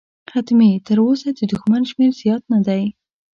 حتمي، 0.33 0.71
تراوسه 0.87 1.29
د 1.37 1.39
دښمن 1.51 1.81
شمېر 1.89 2.11
زیات 2.21 2.43
نه 2.53 2.59
دی. 2.67 2.83